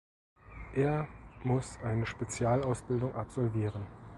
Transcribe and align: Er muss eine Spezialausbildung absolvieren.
Er 0.73 1.07
muss 1.43 1.77
eine 1.83 2.07
Spezialausbildung 2.07 3.13
absolvieren. 3.13 3.85